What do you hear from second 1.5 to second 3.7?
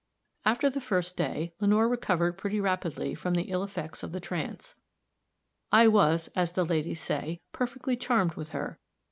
Lenore recovered pretty rapidly from the ill